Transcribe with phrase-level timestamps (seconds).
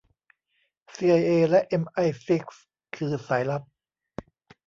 [0.93, 2.63] ซีไอเอและเอมไอซิกส์
[2.95, 3.63] คือสายลับ